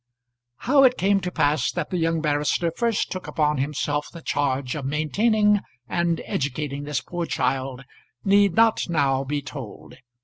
How 0.65 0.81
it 0.83 0.97
came 0.97 1.19
to 1.19 1.31
pass 1.31 1.71
that 1.73 1.91
the 1.91 1.99
young 1.99 2.21
barrister 2.21 2.71
first 2.75 3.11
took 3.11 3.27
upon 3.27 3.59
himself 3.59 4.07
the 4.11 4.23
charge 4.23 4.73
of 4.73 4.83
maintaining 4.83 5.59
and 5.87 6.23
educating 6.25 6.85
this 6.85 7.01
poor 7.01 7.27
child 7.27 7.83
need 8.25 8.55
not 8.55 8.89
now 8.89 9.23
be 9.23 9.43
told. 9.43 9.97